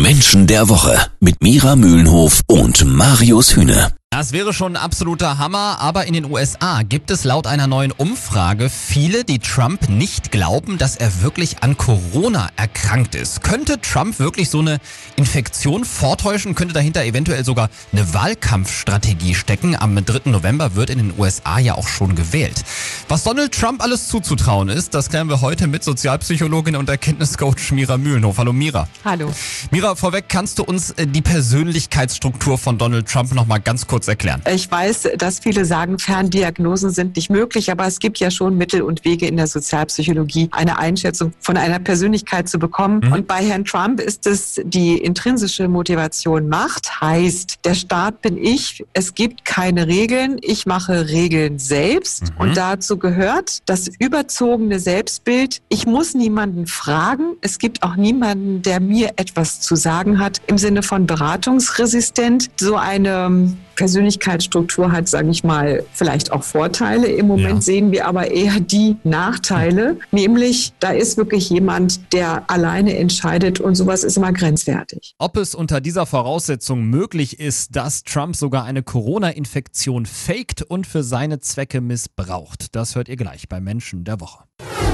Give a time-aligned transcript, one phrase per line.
[0.00, 3.92] Menschen der Woche mit Mira Mühlenhof und Marius Hühne.
[4.12, 7.92] Das wäre schon ein absoluter Hammer, aber in den USA gibt es laut einer neuen
[7.92, 13.42] Umfrage viele, die Trump nicht glauben, dass er wirklich an Corona erkrankt ist.
[13.42, 14.80] Könnte Trump wirklich so eine
[15.16, 16.54] Infektion vortäuschen?
[16.54, 19.76] Könnte dahinter eventuell sogar eine Wahlkampfstrategie stecken?
[19.76, 20.28] Am 3.
[20.30, 22.64] November wird in den USA ja auch schon gewählt.
[23.08, 27.96] Was Donald Trump alles zuzutrauen ist, das klären wir heute mit Sozialpsychologin und Erkenntniscoach Mira
[27.96, 28.36] Mühlenhof.
[28.36, 28.88] Hallo Mira.
[29.06, 29.32] Hallo.
[29.70, 34.01] Mira, vorweg kannst du uns äh, die Persönlichkeitsstruktur von Donald Trump noch mal ganz kurz
[34.08, 34.42] erklären?
[34.52, 38.82] Ich weiß, dass viele sagen, Ferndiagnosen sind nicht möglich, aber es gibt ja schon Mittel
[38.82, 43.00] und Wege in der Sozialpsychologie, eine Einschätzung von einer Persönlichkeit zu bekommen.
[43.04, 43.12] Mhm.
[43.12, 48.84] Und bei Herrn Trump ist es die intrinsische Motivation Macht, heißt, der Staat bin ich,
[48.92, 52.32] es gibt keine Regeln, ich mache Regeln selbst.
[52.34, 52.40] Mhm.
[52.40, 58.80] Und dazu gehört das überzogene Selbstbild, ich muss niemanden fragen, es gibt auch niemanden, der
[58.80, 62.50] mir etwas zu sagen hat, im Sinne von beratungsresistent.
[62.58, 63.52] So eine
[63.92, 67.08] Persönlichkeitsstruktur hat, sage ich mal, vielleicht auch Vorteile.
[67.08, 67.60] Im Moment ja.
[67.60, 73.74] sehen wir aber eher die Nachteile, nämlich da ist wirklich jemand, der alleine entscheidet und
[73.74, 75.14] sowas ist immer grenzwertig.
[75.18, 81.02] Ob es unter dieser Voraussetzung möglich ist, dass Trump sogar eine Corona-Infektion faked und für
[81.02, 84.44] seine Zwecke missbraucht, das hört ihr gleich bei Menschen der Woche.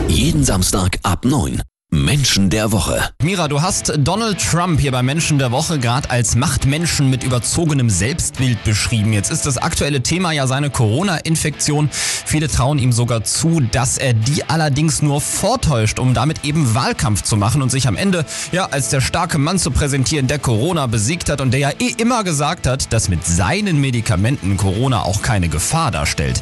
[0.08, 1.62] Jeden Samstag ab 9.
[1.90, 3.02] Menschen der Woche.
[3.22, 7.88] Mira, du hast Donald Trump hier bei Menschen der Woche gerade als Machtmenschen mit überzogenem
[7.88, 9.14] Selbstbild beschrieben.
[9.14, 11.88] Jetzt ist das aktuelle Thema ja seine Corona-Infektion.
[11.90, 17.22] Viele trauen ihm sogar zu, dass er die allerdings nur vortäuscht, um damit eben Wahlkampf
[17.22, 20.86] zu machen und sich am Ende ja als der starke Mann zu präsentieren, der Corona
[20.88, 25.22] besiegt hat und der ja eh immer gesagt hat, dass mit seinen Medikamenten Corona auch
[25.22, 26.38] keine Gefahr darstellt.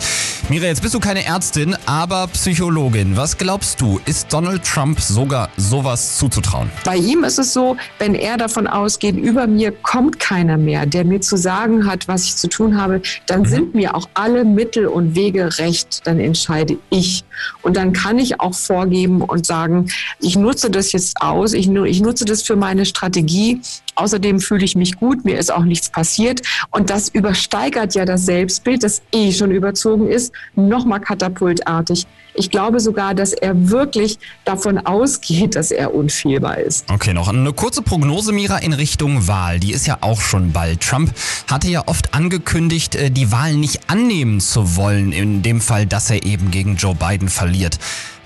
[0.48, 3.16] Mira, jetzt bist du keine Ärztin, aber Psychologin.
[3.16, 6.70] Was glaubst du, ist Donald Trump sogar sowas zuzutrauen?
[6.84, 11.04] Bei ihm ist es so, wenn er davon ausgeht, über mir kommt keiner mehr, der
[11.04, 13.46] mir zu sagen hat, was ich zu tun habe, dann mhm.
[13.46, 17.24] sind mir auch alle Mittel und Wege recht, dann entscheide ich.
[17.62, 19.88] Und dann kann ich auch vorgeben und sagen,
[20.20, 23.60] ich nutze das jetzt aus, ich, ich nutze das für meine Strategie
[23.96, 26.42] Außerdem fühle ich mich gut, mir ist auch nichts passiert.
[26.70, 32.06] Und das übersteigert ja das Selbstbild, das eh schon überzogen ist, nochmal katapultartig.
[32.34, 36.84] Ich glaube sogar, dass er wirklich davon ausgeht, dass er unfehlbar ist.
[36.92, 39.58] Okay, noch eine kurze Prognose, Mira, in Richtung Wahl.
[39.58, 40.82] Die ist ja auch schon bald.
[40.82, 41.10] Trump
[41.50, 46.10] hatte ja oft angekündigt, äh, die Wahl nicht annehmen zu wollen, in dem Fall, dass
[46.10, 47.78] er eben gegen Joe Biden verliert.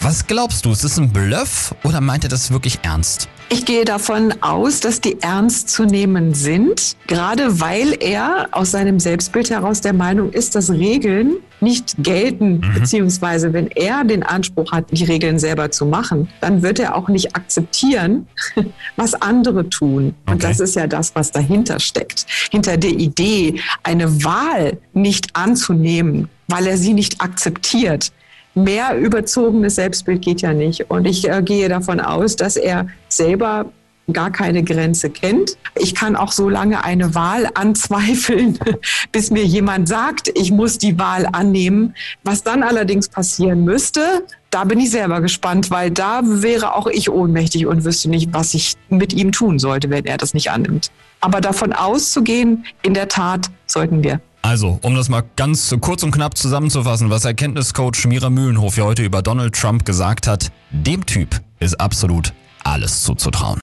[0.03, 3.29] Was glaubst du, ist es ein Bluff oder meint er das wirklich ernst?
[3.51, 8.99] Ich gehe davon aus, dass die ernst zu nehmen sind, gerade weil er aus seinem
[8.99, 12.75] Selbstbild heraus der Meinung ist, dass Regeln nicht gelten, mhm.
[12.75, 17.09] beziehungsweise wenn er den Anspruch hat, die Regeln selber zu machen, dann wird er auch
[17.09, 18.27] nicht akzeptieren,
[18.97, 20.15] was andere tun.
[20.25, 20.33] Okay.
[20.33, 22.25] Und das ist ja das, was dahinter steckt.
[22.51, 28.13] Hinter der Idee, eine Wahl nicht anzunehmen, weil er sie nicht akzeptiert,
[28.55, 30.91] mehr überzogenes Selbstbild geht ja nicht.
[30.91, 33.67] Und ich äh, gehe davon aus, dass er selber
[34.13, 35.57] gar keine Grenze kennt.
[35.77, 38.59] Ich kann auch so lange eine Wahl anzweifeln,
[39.13, 41.95] bis mir jemand sagt, ich muss die Wahl annehmen.
[42.25, 47.11] Was dann allerdings passieren müsste, da bin ich selber gespannt, weil da wäre auch ich
[47.11, 50.91] ohnmächtig und wüsste nicht, was ich mit ihm tun sollte, wenn er das nicht annimmt.
[51.21, 54.21] Aber davon auszugehen, in der Tat sollten wir.
[54.43, 59.03] Also, um das mal ganz kurz und knapp zusammenzufassen, was Erkenntniscoach Mira Mühlenhof ja heute
[59.03, 62.33] über Donald Trump gesagt hat, dem Typ ist absolut
[62.65, 63.59] alles zuzutrauen.